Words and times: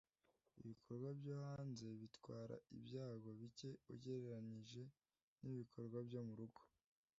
Ibikorwa 0.59 1.09
byo 1.19 1.33
hanze 1.47 1.87
bitwara 2.01 2.55
ibyago 2.75 3.29
bike 3.39 3.69
ugereranije 3.93 4.83
nibikorwa 5.41 5.97
byo 6.07 6.21
murugo. 6.27 6.61